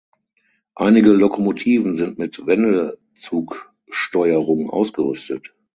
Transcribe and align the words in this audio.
Einige 0.73 1.11
Lokomotiven 1.11 1.93
sind 1.95 2.17
mit 2.17 2.47
Wendezugsteuerung 2.47 4.71
ausgerüstet. 4.71 5.53